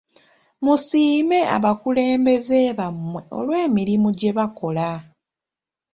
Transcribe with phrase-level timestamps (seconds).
[0.63, 4.89] Musiime abakulembeze bamwe olw'emirimu gye bakola.